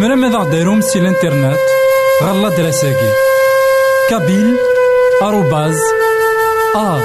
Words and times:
زمرا 0.00 0.14
ماذا 0.14 0.38
غديرهم 0.38 0.80
سي 0.80 0.98
الانترنت 0.98 1.58
غالا 2.22 2.48
دراساكي 2.48 3.10
كابيل 4.10 4.56
آروباز 5.22 5.78
أ 6.76 7.00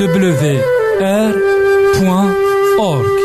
دبليو 0.00 0.60
آر 1.00 1.34
بوان 2.00 2.34
أورك 2.78 3.18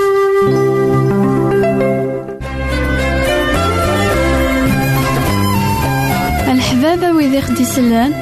الحبابة 6.52 7.12
ويدي 7.12 7.42
خدي 7.42 7.66
سلان 7.66 8.14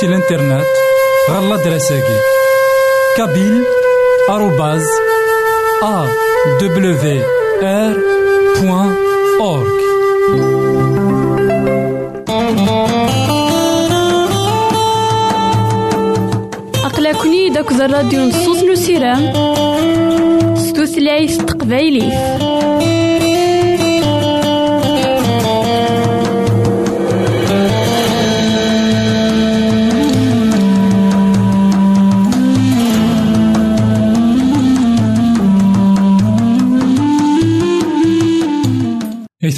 سي 0.00 0.06
الانترنت 0.06 0.66
غالا 1.30 1.56
دراساكي 1.56 2.18
كابيل 3.16 3.64
آروباز 4.30 4.86
أ 5.82 6.06
دبليو 6.60 7.22
آر 7.62 7.96
بوان 8.60 8.94
أورك 9.40 9.80
أقلكني 16.84 17.48
داك 17.48 17.72
الراديو 17.72 18.20
نصوص 18.20 18.62
نو 18.62 18.74
سيرام 18.74 19.32
ستوثلايف 20.56 21.38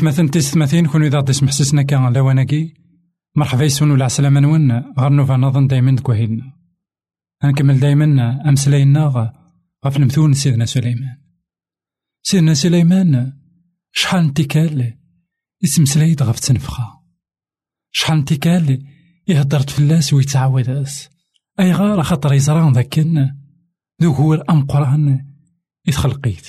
تقبايليه 0.00 0.20
إثمثن 0.20 0.30
تيستمثين 0.30 0.86
كون 0.86 1.04
إذا 1.04 1.18
غدي 1.18 1.32
سمحسسنا 1.32 1.82
كان 1.82 2.12
لواناكي 2.12 2.74
مرحبا 3.36 3.64
يسون 3.64 3.90
ولا 3.90 4.04
عسلامة 4.04 4.40
نون. 4.40 4.72
غير 4.98 5.08
نوفا 5.08 5.36
نظن 5.36 5.66
دايما 5.66 5.96
دكوهيدنا 5.96 6.52
هنكمل 7.42 7.80
دايما 7.80 8.04
أمسلاينا 8.48 9.32
غف 9.86 9.98
نمثون 9.98 10.32
سيدنا 10.32 10.64
سليمان. 10.64 11.16
سيدنا 12.22 12.54
سليمان 12.54 13.32
شحال 13.92 14.24
انتكال 14.24 14.98
سلايد 15.84 16.22
غف 16.22 16.40
تنفخا 16.40 17.00
شحال 17.92 18.18
انتكال 18.18 18.86
يهدرت 19.28 19.70
فلاس 19.70 20.12
أي 21.60 21.72
غار 21.72 22.02
خاطر 22.02 22.32
يزران 22.32 22.72
ذاكن. 22.72 23.30
ذكور 24.02 24.44
أم 24.50 24.66
قرآن. 24.66 25.26
يتخلقيت. 25.86 26.46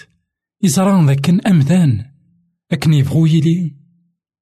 يزران 0.63 1.07
ذاكن 1.07 1.41
أمذان 1.47 2.10
أكن 2.71 2.93
يبغو 2.93 3.25
يلي 3.25 3.75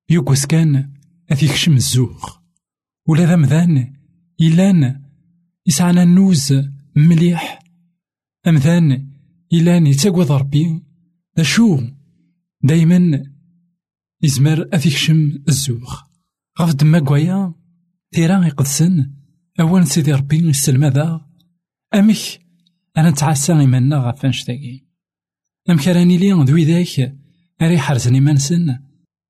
يوكوس 0.10 0.46
كان 0.46 0.94
أث 1.32 1.44
يكشم 1.44 1.78
ولا 3.08 3.26
ذا 3.26 3.36
مذان 3.36 3.94
إلان 4.42 5.04
يسعنا 5.68 6.04
النوز 6.04 6.54
مليح 6.96 7.60
أمذان 8.48 9.10
إلان 9.54 9.88
يتاقوض 9.88 10.32
ربي 10.32 10.84
دا 11.38 11.44
شو؟ 11.44 11.82
دايما 12.64 13.24
يزمر 14.24 14.70
أث 14.74 14.86
يكشم 14.86 15.44
الزوخ. 15.48 16.04
غف 16.60 16.74
دما 16.76 17.54
تيران 18.12 18.44
يقدسن 18.44 19.14
أولا 19.60 19.86
سيدي 19.86 20.14
ربي 20.14 20.50
يسلم 20.50 20.86
ذا 20.86 21.26
أمك 21.94 22.18
أنا 22.98 23.10
نتعسى 23.10 23.54
إيماننا 23.54 23.98
غف 23.98 24.26
أنشتاقي 24.26 24.82
أمك 25.70 25.88
راني 25.88 26.18
لي 26.18 26.32
ذوي 26.32 26.66
ذاك 26.66 27.16
أري 27.62 27.80
حرزني 27.80 28.20
منسن 28.20 28.80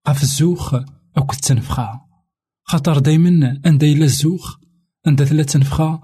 غف 0.10 0.24
الزوخ 0.24 0.74
أو 1.18 1.26
كنت 1.26 1.46
تنفخا. 1.46 2.02
خاطر 2.64 3.00
دايما 3.00 3.62
عند 3.66 3.84
إلا 3.84 4.06
الزوخ 4.06 4.58
عند 5.08 5.24
ثلاث 5.24 5.54
تنفخا 5.54 6.00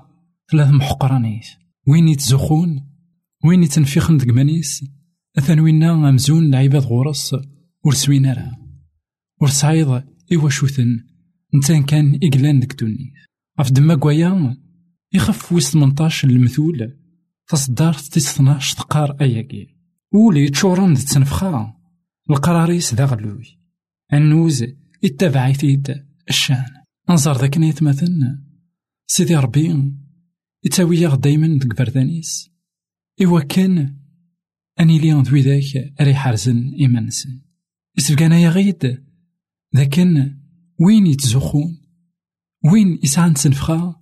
ثلاث 0.51 0.69
محقرانيس. 0.69 1.48
وين 1.88 2.07
يتزخون 2.07 2.89
وين 3.45 3.63
يتنفخن 3.63 4.18
دق 4.18 4.27
منيس 4.27 4.86
أثن 5.38 5.60
وينا 5.60 6.10
أمزون 6.10 6.51
لعيبة 6.51 6.80
غورس 6.80 7.36
ورسوين 7.83 8.25
راه 8.33 8.57
ورسعيض 9.42 10.04
إوا 10.33 10.50
شوثن. 10.50 11.00
نتان 11.56 11.83
كان 11.83 12.19
إقلان 12.24 12.60
دك 12.60 12.80
دوني 12.80 13.13
غف 13.60 13.72
دما 13.72 13.95
كوايا 13.95 14.57
يخف 15.13 15.51
وسط 15.54 15.75
منطاش 15.75 16.25
المثول. 16.25 16.98
تصدار 17.48 17.94
تيس 17.94 18.36
تقار 18.77 19.18
أياكي 19.22 19.75
ولي 20.13 20.50
تشورن 20.50 20.94
دي 20.94 21.01
تنفخا. 21.01 21.75
القراريس 22.30 22.94
ذا 22.94 23.06
غلوي. 23.06 23.60
النوز 24.13 24.66
يتبع 25.04 25.48
يثيد 25.48 26.06
الشان. 26.30 26.86
انظر 27.10 27.38
ذاك 27.38 27.57
يتمثل 27.57 28.38
سيدي 29.07 29.36
ربي 29.36 29.94
يتاوي 30.63 31.07
دايما 31.07 31.48
ديك 31.48 31.77
بردانيس 31.77 32.51
إوا 33.22 33.39
كان 33.39 33.98
أني 34.79 35.00
ليون 35.00 35.24
ذوي 35.24 35.41
ذاك 35.41 35.94
أري 36.01 36.15
حرزن 36.15 36.74
إيمانسن 36.79 37.41
إسفقانا 37.98 38.39
يا 38.39 38.50
غيد 38.50 39.03
ذاكن 39.75 40.38
وين 40.79 41.08
يتزخون؟ 41.08 41.82
وين 42.72 43.00
يسعى 43.03 43.34
تنفخا 43.34 44.01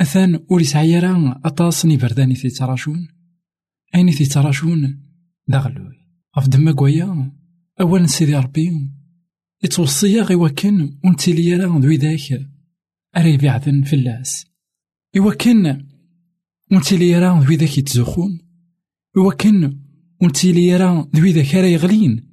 أثان 0.00 0.44
ور 0.50 0.60
يسعى 0.60 0.98
أطاسني 1.44 1.96
برداني 1.96 2.34
تيتراشون 2.34 3.08
أين 3.94 4.10
تيتراشون 4.10 5.02
دغلوي 5.48 6.06
أفدما 6.34 6.72
قويا 6.72 7.32
أولا 7.80 8.06
سيدي 8.06 8.36
ربي 8.36 8.90
يتوصيا 9.64 10.22
غي 10.22 10.34
وكن 10.34 10.98
ونتيلي 11.04 11.56
راه 11.56 11.78
ذوي 11.78 11.96
ذاك 11.96 12.50
أري 13.16 13.36
بعثن 13.36 13.82
فلاس 13.82 14.46
إوا 15.16 15.34
كان 15.34 15.88
ونتيلي 16.72 17.18
راه 17.18 17.44
ذوي 17.44 17.56
ذاك 17.56 17.78
يتزخون. 17.78 18.38
إوا 19.16 19.32
كان 19.34 19.80
ونتيلي 20.22 20.76
راه 20.76 21.10
ذوي 21.16 21.32
ذاك 21.32 21.54
راه 21.54 21.66
يغلين 21.66 22.28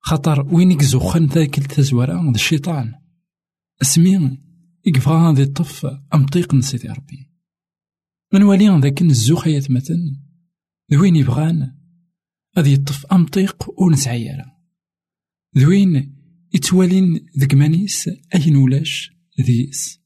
خاطر 0.00 0.54
وين 0.54 0.70
يكزخن 0.70 1.26
ذاك 1.26 1.58
التزورة 1.58 2.24
ذا 2.24 2.34
الشيطان. 2.34 2.94
اسمي 3.82 4.38
يقفا 4.86 5.34
ذي 5.36 5.42
الطف 5.42 5.86
أمطيق 6.14 6.54
نسيدي 6.54 6.88
ربي. 6.88 7.30
من 8.32 8.42
والي 8.42 8.80
ذاك 8.80 9.02
الزوخ 9.02 9.46
يتمثل 9.46 10.16
ذوين 10.92 11.16
يبغان؟ 11.16 11.76
غادي 12.58 12.72
يطف 12.72 13.06
أمطيق 13.06 13.80
ونسعيرا 13.82 14.59
ذوين 15.58 16.16
يتوالين 16.54 17.26
ذك 17.38 17.54
مانيس 17.54 18.10
أين 18.34 18.56
ولاش 18.56 19.12
ذيس 19.40 20.00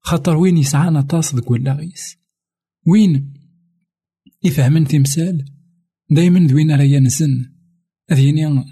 خاطر 0.00 0.36
وين 0.36 0.56
يسعى 0.56 1.02
طاس 1.02 1.34
ذك 1.34 1.50
ولاغيس 1.50 2.16
وين 2.86 3.34
يفهمن 4.44 4.86
تمثال 4.86 5.44
دايما 6.10 6.40
ذوين 6.40 6.72
راه 6.72 6.82
ينزن 6.82 7.52
أذيني 8.12 8.64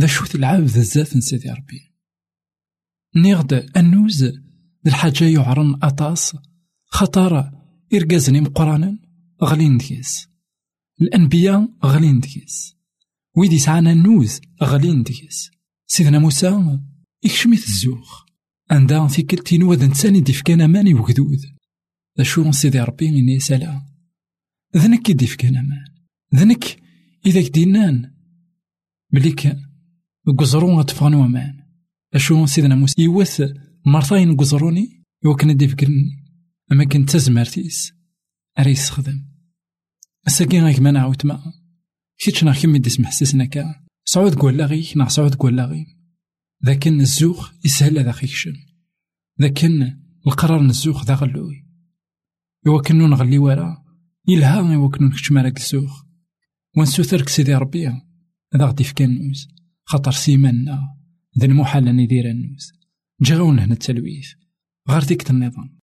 ذا 0.00 0.06
شوت 0.06 0.34
العاب 0.34 0.64
ذا 0.64 0.80
الزاف 0.80 1.16
نسيدي 1.16 1.50
ربي 1.50 1.92
نيغد 3.16 3.70
النوز 3.76 4.24
ذا 4.24 4.32
الحاجة 4.86 5.24
يعرن 5.24 5.78
أطاس 5.82 6.36
خطر 6.86 7.50
إرقازني 7.94 8.40
مقرانا 8.40 8.98
غلين 9.44 9.78
ديس 9.78 10.28
الأنبياء 11.00 11.68
غلين 11.84 12.20
ديس 12.20 12.76
ويدي 13.36 13.58
سعانا 13.58 13.92
النوز 13.92 14.40
غلين 14.62 15.02
ديس 15.02 15.51
سيدنا 15.94 16.18
موسى 16.18 16.78
عندها 18.70 19.08
في 19.08 19.22
كلتين 19.22 19.62
وذا 19.62 19.86
نتساني 19.86 20.20
ديفكان 20.20 20.64
ماني 20.64 20.94
وكدود 20.94 21.40
شو 22.22 22.52
سيدي 22.52 22.80
ربي 22.80 23.08
إني 23.08 23.40
سلام 23.40 23.82
ذنك 24.76 25.10
ديفكان 25.10 25.56
أمان. 25.56 25.84
ذنك 26.34 26.82
إذا 27.26 27.42
كدينان 27.42 28.14
مليك 29.12 29.56
قزرون 30.38 30.78
أطفان 30.78 31.14
ومان 31.14 31.62
أشو 32.14 32.46
سيدنا 32.46 32.74
موسى. 32.74 33.02
يوث 33.02 33.42
مرتين 33.86 34.36
قزروني 34.36 35.04
يوكن 35.24 35.56
ديفكن 35.56 35.92
أما 36.72 36.84
كنت 36.84 37.10
تزمرتيس 37.10 37.92
أرا 38.58 38.68
يستخدم 38.68 39.24
الساقي 40.26 40.60
غيك 40.60 40.80
ما 40.80 40.90
نعاود 40.90 41.26
ما. 41.26 41.52
كيتش 42.18 42.44
نا 42.44 42.52
كيما 42.52 42.78
ديس 42.78 43.00
محسسنا 43.00 43.44
كاع 43.44 43.81
لاغي 44.56 44.92
نا 44.96 45.08
صعود 45.08 45.34
قول 45.34 45.56
لاغي 45.56 45.86
لكن 46.62 47.00
الزوخ 47.00 47.52
يسهل 47.64 47.98
هذا 47.98 48.12
خيكشن 48.12 48.54
لكن 49.38 49.98
القرار 50.26 50.62
نزوخ 50.62 51.04
ذا 51.04 51.14
غلوي. 51.14 51.66
إوا 52.66 52.82
كنو 52.82 53.06
نغلي 53.06 53.38
ورا 53.38 53.84
يلها 54.28 54.74
إوا 54.74 54.90
كنو 54.90 55.08
نكتش 55.08 55.32
مالك 55.32 55.56
الزوخ. 55.56 56.04
ونسوثرك 56.76 57.28
سيدي 57.28 57.54
ربي 57.54 57.86
هذا 58.54 58.66
غدي 58.66 58.84
في 58.84 59.06
نوز 59.06 59.48
خاطر 59.84 60.12
سيمانا 60.12 60.78
ذا 61.38 61.46
المحال 61.46 61.88
أن 61.88 62.00
يدير 62.00 62.30
النوز. 62.30 62.72
هنا 63.30 63.72
التلويث. 63.72 64.32
غير 64.88 65.02
ديك 65.02 65.30
النظام 65.30 65.78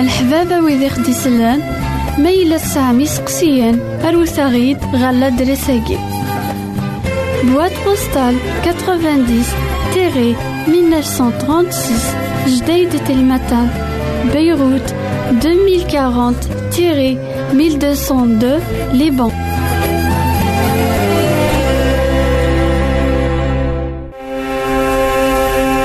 الحبابة 0.00 0.60
ويدي 0.64 0.88
خدي 0.88 1.12
سلان. 1.12 1.87
ميلا 2.18 2.58
سامي 2.58 3.06
سقسيان 3.06 4.00
أروساغيد 4.04 4.78
غالا 4.94 5.28
دريساكي. 5.28 5.98
بواد 7.44 7.72
بوستال 7.84 8.36
90 8.64 9.44
تيري 9.94 10.36
1936 10.68 12.00
جديد 12.46 13.04
تلمتان 13.06 13.68
بيروت 14.32 14.94
2040 15.30 16.36
تيري 16.72 17.18
1202 17.52 18.60
لبنان 18.92 19.32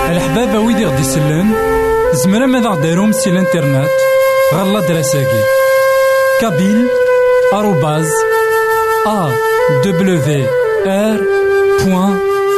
الحبابة 0.10 0.60
ويدي 0.60 0.86
غدي 0.86 1.04
سلان 1.04 1.52
زمرا 2.14 2.46
ماذا 2.46 2.70
غديرهم 2.70 3.12
سي 3.12 3.30
الإنترنت 3.30 3.90
غالا 4.54 4.80
دراساكي 4.88 5.44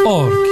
أورك 0.07 0.45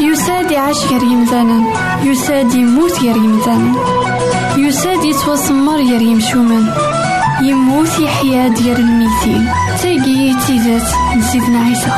يساد 0.00 0.50
يعيش 0.50 0.78
غير 0.90 1.02
يمثالا 1.02 1.62
يساد 2.04 2.54
يموت 2.54 3.00
غير 3.02 3.16
يمثالا 3.16 3.72
يساد 4.56 5.04
يتوسمر 5.04 5.76
غير 5.76 6.02
يمشومان 6.02 6.74
يموت 7.42 7.98
يحيا 7.98 8.48
ديال 8.48 8.76
الميتين. 8.76 9.48
تاقي 9.82 10.34
تيزات 10.46 10.88
نسيدنا 11.16 11.64
عيسى. 11.64 11.90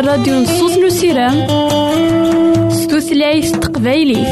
الراديو 0.00 0.34
نصوص 0.34 0.78
نسيرام 0.78 1.46
ستوثلايف 2.70 3.50
تقبايلي. 3.50 4.26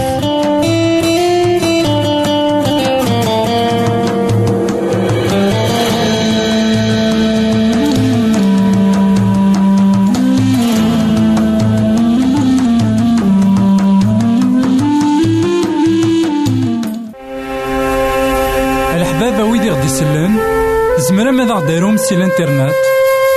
زمرا 20.98 21.30
ماذا 21.30 21.54
غديرهم 21.54 21.96
سي 21.96 22.14
الانترنت. 22.14 22.74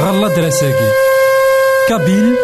غالا 0.02 0.28
دراساكي. 0.28 0.90
كابيل 1.90 2.36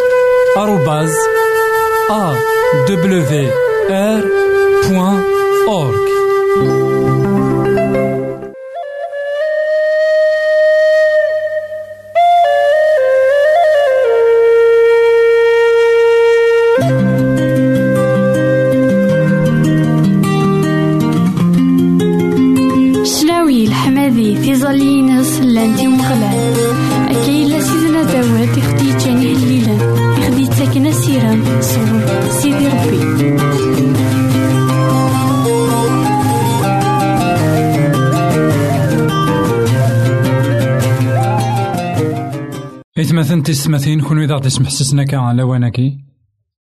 إثمثن 43.44 43.54
تسمثين 43.54 44.02
كون 44.02 44.24
إذا 44.24 44.36
غدي 44.36 44.50
سمحسسنا 44.50 45.04
كاع 45.04 45.22
على 45.22 45.44
واناكي 45.44 45.98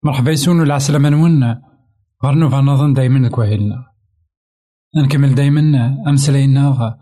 مرحبا 0.04 0.32
يسون 0.32 0.62
العسلامة 0.62 1.10
نون 1.10 1.44
غير 2.24 2.34
نوفا 2.34 2.62
نظن 2.62 2.94
دايما 2.94 3.30
كواهلنا 3.30 3.86
نكمل 4.96 5.36
دايما 5.36 5.96
أمسلاينا 6.08 6.98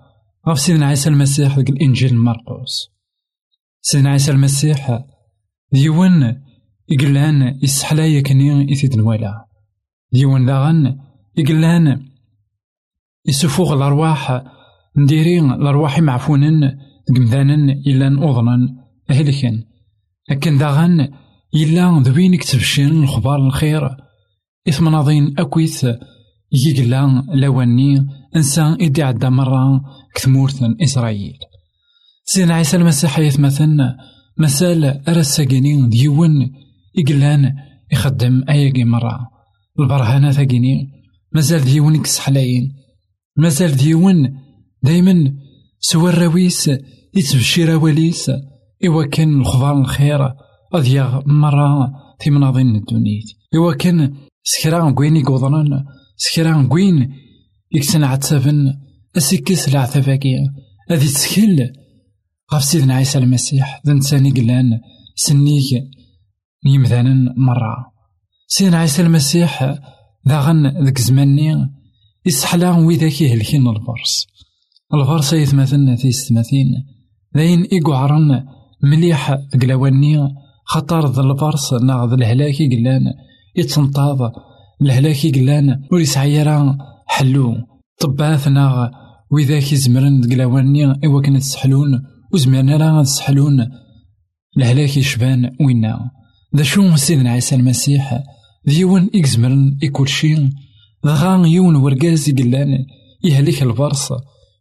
غف 0.48 0.60
سيدنا 0.60 0.86
عيسى 0.86 1.10
المسيح 1.10 1.56
ذاك 1.58 1.70
الإنجيل 1.70 2.18
مرقوس. 2.18 2.92
سيدنا 3.82 4.10
عيسى 4.10 4.32
المسيح 4.32 5.00
ديون 5.72 6.42
يقلان 6.90 7.60
يسحلا 7.64 8.22
كني 8.22 8.74
إثيد 8.74 8.98
نوالا 8.98 9.46
ديون 10.12 10.46
داغن 10.46 10.98
يقلان 11.38 12.06
يسفوغ 13.26 13.74
الأرواح 13.74 14.44
نديرين 14.98 15.52
الأرواح 15.52 16.00
معفونن 16.00 16.78
قمذانا 17.16 17.74
إلا 17.88 18.08
أذنا 18.08 18.80
أهلكن 19.10 19.69
أكن 20.32 20.58
داغن 20.58 21.10
إلا 21.56 22.02
ذوين 22.04 22.36
كتبشين 22.36 23.04
الخبار 23.04 23.48
الخير. 23.48 23.90
إثمناضين 24.70 25.34
أكويث 25.40 25.88
يقلا 26.52 27.24
لواني 27.34 28.08
إنسان 28.36 28.78
إدي 28.82 29.04
عدا 29.04 29.30
مرة 29.30 29.82
كثمورث 30.16 30.64
إسرائيل. 30.82 31.34
سيدنا 32.24 32.54
عيسى 32.54 32.78
المسيح 32.78 33.20
يثمثن 33.20 33.78
مسأل 34.38 35.10
أرساقيني 35.10 35.90
ديون 35.90 36.52
إقلان 36.98 37.54
يخدم 37.92 38.44
أياقي 38.50 38.84
مرة. 38.84 39.20
البرهانة 39.80 40.32
ثاقيني 40.32 40.90
مازال 41.34 41.62
ديون 41.66 42.02
كسحلاين 42.02 42.76
مازال 43.38 43.76
ديون 43.76 44.40
دايما 44.84 45.34
سوى 45.80 46.10
الرويس 46.10 46.72
يتبشير 47.14 47.78
واليس 47.78 48.32
إوا 48.88 49.06
كان 49.06 49.40
الخضار 49.42 49.82
الخير 49.82 50.34
أضياغ 50.74 51.22
مرة 51.26 51.92
في 52.20 52.30
مناظين 52.30 52.76
الدنيا 52.76 53.22
إوا 53.56 53.74
كان 53.74 54.14
سكرا 54.44 54.92
كوين 54.92 55.16
يقوضران 55.16 55.86
سكرا 56.16 56.68
كوين 56.70 57.14
يكسن 57.72 58.04
عتابن 58.04 58.74
أسيكس 59.18 59.68
العتاباكية 59.68 60.40
أذي 60.92 61.08
تسكيل 61.08 61.74
غف 62.54 62.64
سيدنا 62.64 62.94
عيسى 62.94 63.18
المسيح 63.18 63.82
ذا 63.88 63.94
نساني 63.94 64.32
قلان 64.32 64.80
سنيك 65.16 65.84
يمذانا 66.66 67.34
مرة. 67.38 67.92
سيدنا 68.48 68.78
عيسى 68.78 69.02
المسيح 69.02 69.80
داغن 70.26 70.84
ذاك 70.84 70.98
زماني 70.98 71.70
يسحلا 72.26 72.72
ويداك 72.72 73.22
يهلكين 73.22 73.68
الفرس. 73.68 74.28
الفرس 74.94 75.34
يثمثلنا 75.34 75.96
في 75.96 76.12
ستماثين 76.12 76.86
ذاين 77.38 77.64
إيقعرن 77.64 78.46
مليح 78.84 79.32
قلاواني 79.62 80.36
خطر 80.66 81.12
ذا 81.12 81.22
الفرس 81.22 81.74
ناغ 81.74 82.10
ذا 82.10 82.16
الهلاكي 82.16 82.68
قلان 82.68 83.02
يتنطاض 83.56 84.32
الهلاكي 84.82 85.32
قلان 85.32 85.80
ور 85.92 86.00
يسعي 86.00 86.46
حلو 87.08 87.56
طباث 88.00 88.48
ناغ 88.48 88.88
وذاك 89.32 89.74
يزمرن 89.74 90.24
قلاواني 90.32 90.86
إوا 91.06 91.22
كنا 91.22 91.40
تسحلون 91.40 92.04
وزمرنا 92.34 92.78
راه 92.78 93.04
تسحلون 93.04 93.68
الهلاكي 94.58 95.02
شبان 95.02 95.52
وينا. 95.62 96.12
ذا 96.56 96.64
شو 96.64 96.96
سيدنا 96.96 97.32
عيسى 97.32 97.56
المسيح؟ 97.56 98.24
ديون 98.66 99.10
إكزمرن 99.16 99.78
إكل 99.84 100.08
شي 100.08 100.36
دغا 101.04 101.48
يون 101.48 101.76
ورقاز 101.76 102.30
قلان 102.30 102.86
يهلك 103.24 103.64
البرص 103.64 104.12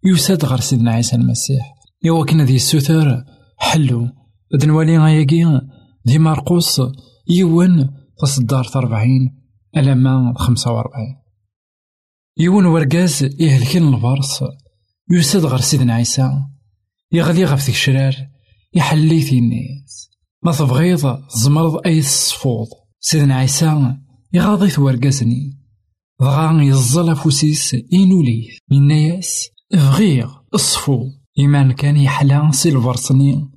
يوساد 0.04 0.44
غير 0.44 0.60
سيدنا 0.60 0.90
عيسى 0.90 1.16
المسيح. 1.16 1.74
إوا 2.08 2.24
ذي 2.24 2.54
السوثر 2.54 3.24
حلو. 3.58 4.08
بد 4.52 4.64
نولي 4.64 4.98
غاياكي 4.98 5.60
دي 6.04 6.18
مرقوس 6.18 6.80
يون 7.28 7.90
تصدار 8.22 8.70
أربعين 8.76 9.42
ألما 9.76 10.34
خمسة 10.36 10.72
وربعين 10.72 11.16
يون 12.38 12.66
ورقاز 12.66 13.22
يهلكين 13.40 13.94
البرص 13.94 14.42
يوسد 15.10 15.44
غير 15.44 15.60
سيدنا 15.60 15.94
عيسى 15.94 16.30
يغلي 17.12 17.44
غف 17.44 17.60
ذيك 17.60 17.68
الشرار 17.68 18.14
يحلي 18.74 19.20
في 19.20 19.38
الناس. 19.38 20.10
ما 20.42 20.52
تبغيض 20.52 21.18
زمرض 21.44 21.86
أي 21.86 21.98
الصفوض 21.98 22.66
سيدنا 23.00 23.34
عيسى 23.36 23.96
يغاضي 24.32 24.82
ورقازني. 24.82 25.58
دغا 26.20 26.62
يزل 26.62 27.10
أفوسيس 27.10 27.76
إنوليه 27.92 28.48
من 28.70 28.86
ناس 28.86 29.48
بغيغ 29.72 30.34
الصفو 30.54 31.10
إيمان 31.38 31.72
كان 31.72 31.96
يحلى 31.96 32.48
سيلفرسني 32.52 33.50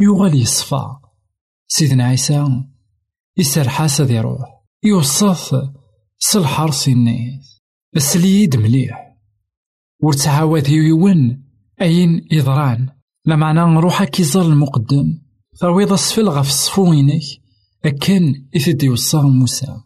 يغال 0.00 0.34
يصفى. 0.34 0.96
سيدنا 1.68 2.04
عيسى 2.04 2.64
يسرحاس 3.36 4.00
ذي 4.00 4.20
روح 4.20 4.62
يوصف 4.84 5.56
سي 6.18 6.92
الناس 6.92 7.60
بس 7.94 8.16
ليد 8.16 8.56
مليح 8.56 9.16
ورتعاود 10.02 10.68
يون 10.68 11.44
أين 11.80 12.26
إضران. 12.32 12.88
لمعنى 13.26 13.60
نروح 13.60 14.04
كيزر 14.04 14.42
المقدم 14.42 15.18
ثرويض 15.60 15.92
السفل 15.92 16.28
غف 16.28 16.48
الصفوينك 16.48 17.22
أكن 17.84 18.48
إثدي 18.56 18.88
وصاغ 18.88 19.26
موسى. 19.26 19.80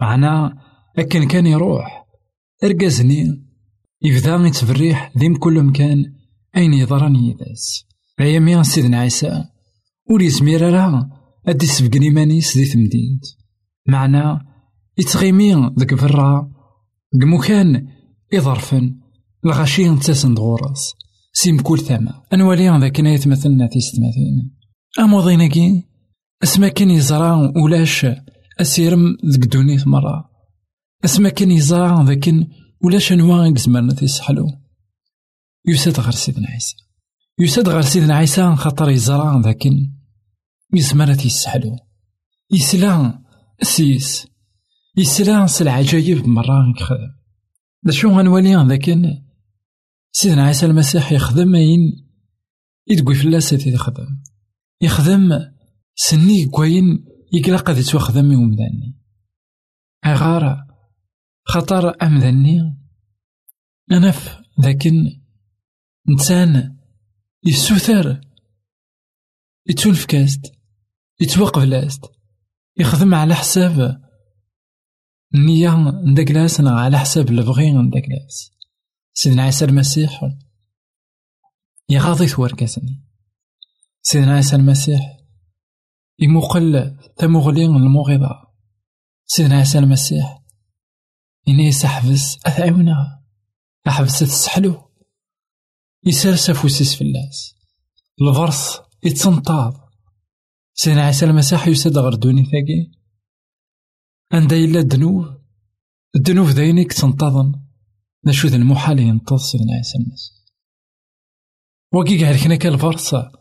معنا 0.00 0.58
أكن 0.98 1.28
كان 1.28 1.46
يروح 1.46 2.06
أرقزني 2.64 3.46
يبدا 4.02 4.34
يتفريح 4.34 5.12
ذيم 5.18 5.36
كل 5.36 5.62
مكان. 5.62 6.19
أين 6.56 6.74
يضرني 6.74 7.30
يداس؟ 7.30 7.84
أيامي 8.20 8.64
سيدنا 8.64 8.98
عيسى 9.00 9.44
ور 10.10 10.22
يزمير 10.22 10.62
راه 10.62 11.10
أدي 11.46 11.66
سبقني 11.66 12.10
مانيس 12.10 12.58
دي 12.58 12.64
تمدينت 12.64 13.24
معنا 13.86 14.46
يتغيمي 14.98 15.54
ذك 15.78 15.94
فرا 15.94 16.50
كمكان 17.20 17.88
إظرفن 18.34 18.96
الغاشي 19.44 19.88
نتاسن 19.88 20.34
سيم 21.32 21.60
كل 21.60 21.78
ثما. 21.78 22.22
أنوالي 22.32 22.78
ذاك 22.78 22.98
يتمثلنا 22.98 23.68
في 23.68 23.80
ستماثين 23.80 24.56
أموضيناكي 24.98 25.82
اسما 26.42 26.68
كان 26.68 26.90
يزرا 26.90 27.52
ولاش 27.64 28.06
أسيرم 28.60 29.16
ذك 29.26 29.46
دونيت 29.46 29.86
مرة. 29.86 30.30
اسما 31.04 31.28
كان 31.28 31.50
يزرا 31.50 32.04
ذاك 32.04 32.34
ولاش 32.84 33.12
أنواع 33.12 33.46
يزمرنا 33.46 33.94
تيسحلو 33.94 34.46
يساد 35.66 36.00
غير 36.00 36.12
سيدنا 36.12 36.48
عيسى. 36.48 36.76
يساد 37.38 37.68
غير 37.68 37.82
سيدنا 37.82 38.14
عيسى 38.14 38.56
خاطر 38.56 38.90
يزرا 38.90 39.42
ذاك 39.44 39.62
يزمرنا 40.74 41.14
تيسحلو 41.14 41.76
يسلا 42.50 43.22
سيس 43.62 44.26
يسلا 44.96 45.46
العجايب 45.60 46.28
مرة 46.28 46.72
يخدم 46.76 47.20
دا 47.82 47.92
شو 47.92 48.08
غنولي؟ 48.08 48.54
ذاك 48.54 48.98
سيدنا 50.12 50.44
عيسى 50.44 50.66
المسيح 50.66 51.12
يخدم 51.12 51.54
أين؟ 51.54 52.10
يدقوي 52.88 53.14
فلاس 53.14 53.52
يخدم. 53.52 54.22
يخدم 54.80 55.38
سني 55.94 56.46
كواين 56.46 57.04
يقلق 57.32 57.70
ذي 57.70 57.82
توخذمي 57.82 58.36
ومداني 58.36 58.98
أغار 60.06 60.66
خطر 61.44 61.94
أمذني 62.02 62.76
أنف 63.92 64.40
لكن 64.58 65.20
إنسان 66.10 66.76
يسوثر 67.44 68.20
يتولفكاست 69.66 70.52
يتوقبلاست 71.20 72.04
يخدم 72.76 73.14
على 73.14 73.34
حساب 73.34 74.02
النية 75.34 75.76
نداكلاس 76.06 76.60
على 76.60 76.98
حساب 76.98 77.28
البغي 77.28 77.72
نداكلاس 77.72 78.50
سيدنا 79.12 79.42
عيسى 79.42 79.64
المسيح 79.64 80.20
يغاضي 81.88 82.26
ثواركاسني 82.26 83.04
سيدنا 84.02 84.34
عيسى 84.34 84.56
المسيح 84.56 85.00
يموقل 86.18 86.96
تمغلي 87.16 87.64
المغيضة. 87.64 88.50
سيدنا 89.26 89.56
عيسى 89.56 89.78
المسيح 89.78 90.42
إني 91.48 91.72
سحبس 91.72 92.38
أثعونا 92.46 93.22
أحبس 93.88 94.18
تسحلو 94.18 94.89
يسرس 96.04 96.50
فوسيس 96.50 96.94
فلاس 96.94 97.54
الفرص 98.22 98.80
يتسنطاض. 99.04 99.90
سيدنا 100.74 101.02
عيسى 101.02 101.24
المسيح 101.24 101.66
يسد 101.66 101.98
غير 101.98 102.14
دوني 102.14 102.44
ثاقي 102.44 103.00
عندها 104.32 104.58
إلا 104.58 104.80
الذنوب. 104.80 105.40
الذنوب 106.16 106.46
ذاينك 106.46 106.92
تنتظن 106.92 107.52
نشو 108.26 108.48
ذا 108.48 108.56
المحال 108.56 108.98
ينتظ 108.98 109.38
سيدنا 109.38 109.72
عيسى 109.72 109.98
المسيح. 109.98 110.36
وكي 111.94 112.24
قال 112.24 112.44
كنا 112.44 112.56
كالفرصة 112.56 113.32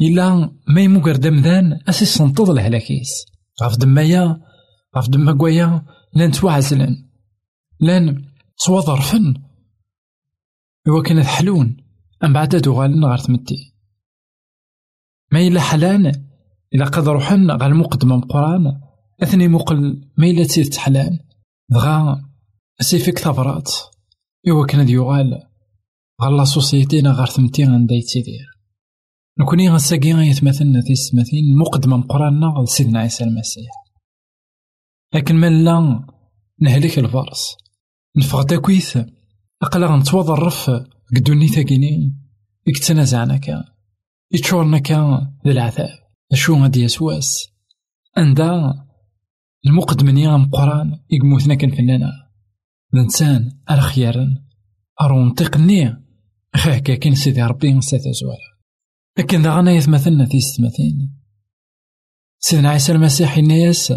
إلا 0.00 0.56
ما 0.68 0.80
يموكر 0.80 1.16
دمدان 1.16 1.80
أسيس 1.88 2.18
تنتظ 2.18 2.50
الهلاكيس 2.50 3.10
غاف 3.62 3.76
دمايا 3.76 4.40
غاف 4.96 5.08
دما 5.08 5.32
كوايا 5.32 5.86
لأن 6.14 6.30
توعزلن. 6.32 7.08
لأن 7.80 8.24
تواظرفن 8.66 9.47
إوا 10.88 11.02
كانت 11.02 11.26
حلون 11.26 11.76
أم 12.24 12.32
بعد 12.32 12.56
دوغالن 12.56 13.04
غار 13.04 13.18
تمدي. 13.18 13.74
ما 15.32 15.40
إلا 15.40 15.60
حلان 15.60 16.06
إلا 16.74 16.84
قد 16.84 17.08
روحن 17.08 17.50
غا 17.50 17.66
المقدمة 17.66 18.16
مقران 18.16 18.80
أثني 19.22 19.48
مقل 19.48 20.10
ما 20.16 20.26
إلا 20.26 20.44
تسير 20.44 20.64
تحلان 20.64 21.18
دغا 21.70 22.24
سيفيك 22.80 23.18
ثبرات. 23.18 23.72
كان 24.68 24.80
ذي 24.80 24.92
يغال 24.92 25.42
غا 26.22 26.30
لا 26.30 26.44
سوسيتينا 26.44 27.12
غار 27.12 27.26
ثمتي 27.26 27.64
غندا 27.64 27.94
يتيدير 27.94 28.46
نكوني 29.40 29.70
غنساقي 29.70 30.12
غيتمثلنا 30.12 30.82
في 30.82 30.92
السماثين 30.92 31.56
مقدمة 31.56 31.96
مقرانا 31.96 32.64
لسيدنا 32.64 33.00
عيسى 33.00 33.24
المسيح. 33.24 33.70
لكن 35.14 35.36
من 35.36 35.64
لا 35.64 36.06
نهلك 36.60 36.98
الفرس. 36.98 37.56
نفغ 38.16 38.42
تاكويث 38.42 38.98
أقلا 39.62 39.86
غنتوظرف 39.86 40.70
قدوني 41.16 41.48
ثاقيني 41.48 42.16
يكتنازعنا 42.66 43.36
كان 43.36 43.64
يتشورنا 44.32 44.78
كان 44.78 45.32
ذي 45.46 45.52
العذاب. 45.52 45.98
أشو 46.32 46.62
غادي 46.62 46.82
يسواس؟ 46.82 47.48
عندها 48.16 48.86
المقدمني 49.66 50.36
مقران 50.36 51.00
يقموثنا 51.10 51.54
كان 51.54 51.70
فنانا. 51.70 52.28
الإنسان 52.94 53.60
الخيارن 53.70 54.44
أرو 55.00 55.24
نطيقني 55.24 55.96
خاه 56.56 56.78
كاين 56.78 57.14
سيدي 57.14 57.42
ربي 57.42 57.72
نسات 57.72 58.00
زوالة 58.00 58.58
لكن 59.18 59.42
ذا 59.42 59.56
غانا 59.56 59.70
يتمثلنا 59.70 60.26
في 60.26 60.40
ستماثين 60.40 61.18
سيدنا 62.38 62.70
عيسى 62.70 62.92
المسيح 62.92 63.36
الناس 63.36 63.92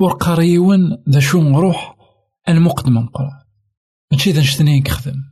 ورقاريون 0.00 1.02
ذا 1.10 1.20
شو 1.20 1.42
نروح 1.42 1.96
المقدمة 2.48 3.00
مقران 3.00 3.45
ماشي 4.16 4.30
ذا 4.30 4.40
نشتني 4.40 4.80
نخدم 4.80 5.22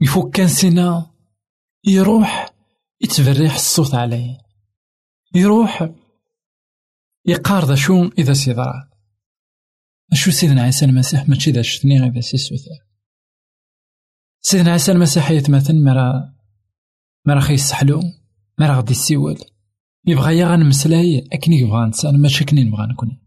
يفوك 0.00 0.36
كان 0.36 0.48
سينا 0.48 1.14
يروح 1.84 2.54
يتفريح 3.00 3.54
الصوت 3.54 3.94
عليه 3.94 4.38
يروح 5.34 5.90
يقار 7.26 7.64
ذا 7.64 7.74
شو 7.74 8.10
إذا 8.18 8.32
سيدرا 8.32 8.90
أشو 10.12 10.30
سيدنا 10.30 10.62
عيسى 10.62 10.84
المسيح؟ 10.84 11.28
ماشي 11.28 11.50
ذا 11.50 11.62
شتني 11.62 12.00
غير 12.00 12.20
سي 12.20 12.36
سوثا 12.36 12.70
سيدنا 14.40 14.72
عيسى 14.72 14.92
المسيح 14.92 15.30
يتمثل 15.30 15.84
مرا 15.84 16.34
مرا 17.26 17.40
خي 17.40 17.54
يسحلو 17.54 18.02
مرا 18.58 18.76
غدي 18.76 18.92
يسيول. 18.92 19.38
يبغى 20.06 20.38
يا 20.38 20.46
غنمسلاي 20.46 21.28
أكني 21.32 21.56
يبغى 21.56 21.86
نسان 21.86 22.20
ماشي 22.20 22.44
كني 22.44 22.64
نبغى 22.64 22.86
نكون. 22.86 23.18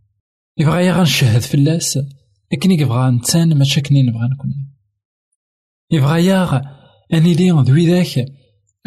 يبغى 0.57 0.85
يا 0.85 0.93
غنشهد 0.93 1.41
في 1.41 1.53
اللاس 1.53 1.99
أكني 2.53 2.81
يبغى 2.81 3.11
نسان 3.11 3.57
ماشي 3.57 3.81
كني 3.81 4.03
نبغى 4.03 4.27
نكون 4.33 4.71
يبغى 5.91 6.25
يا 6.25 6.61
أني 7.13 7.33
لي 7.33 7.51
ذوي 7.51 7.87
ذاك 7.87 8.25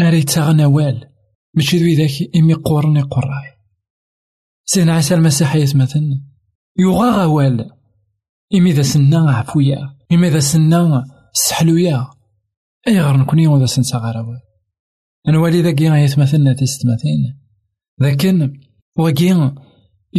أري 0.00 0.22
تاغنا 0.22 0.66
وال 0.66 1.08
ماشي 1.54 1.78
ذوي 1.78 1.94
ذاك 1.94 2.36
إمي 2.36 2.54
قورني 2.54 3.00
قراي 3.00 3.58
سيدنا 4.64 4.94
عيسى 4.94 5.14
المسيح 5.14 5.54
يتمثل 5.54 6.20
يغا 6.78 7.24
غوال 7.24 7.70
إمي 8.54 8.72
ذا 8.72 8.82
سنا 8.82 9.30
عفويا 9.30 9.96
إمي 10.12 10.28
ذا 10.28 10.38
سنا 10.38 11.04
سحلويا 11.32 12.10
أي 12.88 13.00
غير 13.00 13.16
نكوني 13.16 13.46
وذا 13.46 13.66
سنسا 13.66 13.98
غراوال 13.98 14.40
والي 15.36 15.62
ذاك 15.62 15.80
يتمثلنا 15.80 16.52
تستمثين 16.52 17.38
لكن 18.00 18.60
وكي 18.98 19.32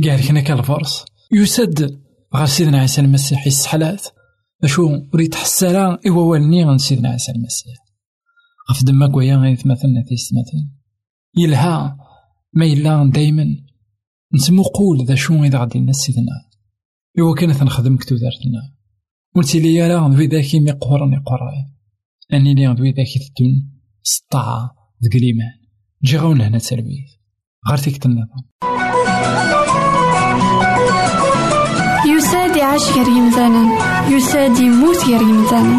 قال 0.04 0.28
كنا 0.28 0.42
كالفرس 0.42 1.06
يسد 1.32 2.02
غير 2.36 2.46
سيدنا 2.46 2.80
عيسى 2.80 3.02
المسيح 3.02 3.48
يسحلات 3.48 4.08
أشو 4.64 5.02
ريت 5.16 5.36
حسالا؟ 5.36 6.00
إوا 6.08 6.24
والني 6.24 6.66
غن 6.66 6.78
سيدنا 6.78 7.10
عيسى 7.10 7.32
المسيح 7.32 7.76
غف 8.72 8.84
دماك 8.84 9.16
ويا 9.16 9.36
غيتمثلنا 9.36 10.06
تستمثين 10.10 10.76
يلها 11.38 11.98
ما 12.54 12.66
إلا 12.66 13.12
دايما. 13.14 13.46
نسمو 14.34 14.64
قول 14.64 15.06
ذا 15.06 15.16
شو 15.16 15.44
إذا 15.44 15.60
غادي 15.60 15.80
الناس 15.80 15.96
سيدنا. 15.96 16.50
إوا 17.20 17.36
كانت 17.36 17.64
نخدم 17.64 17.98
كتو 17.98 18.16
دارتنا. 18.16 18.76
قلتي 19.36 19.60
لي 19.60 19.88
راه 19.88 20.08
ذوي 20.08 20.28
ذاكي 20.28 20.60
مي 20.60 20.72
قهرني 20.72 21.18
قراي 21.26 21.66
أني 22.34 22.54
لي 22.54 22.68
ذوي 22.68 22.92
ذاكي 22.92 23.20
تدون 23.20 23.72
سطاعة 24.04 24.76
ذك 25.04 25.16
الإيمان 25.16 25.54
جي 26.04 26.18
غاون 26.18 26.38
لهنا 26.38 26.58
تسلبيت 26.58 27.06
غير 27.70 27.78
تيك 27.78 28.06
النظام 28.06 28.50
يعيش 32.60 32.90
غير 32.90 33.08
يمثالا 33.08 33.64
يساد 34.10 34.60
يموت 34.60 35.06
غير 35.06 35.22
يمثالا 35.22 35.78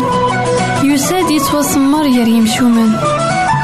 يساد 0.83 1.31
يتوسمر 1.31 2.03
غير 2.03 2.29
يمشومان 2.29 2.93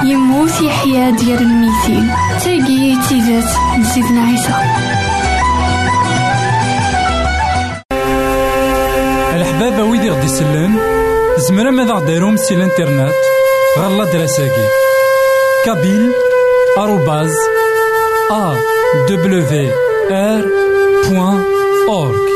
يموت 0.05 0.61
يحيا 0.61 1.11
ديال 1.11 1.39
الميتين. 1.39 2.11
تاقي 2.45 2.97
تيزات 3.09 3.51
لسيدنا 3.79 4.23
عيسى. 4.27 4.55
الحبابة 9.35 9.85
ويدي 9.85 10.11
غدي 10.11 10.27
يسلن 10.27 10.79
زمرا 11.39 11.71
ماذا 11.71 11.93
غديرهم 11.93 12.37
سي 12.37 12.55
الإنترنت؟ 12.55 13.15
غالا 13.79 14.05
دراساكي 14.05 14.69
كابيل 15.65 16.13
آروباز 16.79 17.35
أ 18.31 18.55
دبليو 19.09 19.71
آر 20.11 20.45
بوان 21.09 21.45
أورك. 21.89 22.36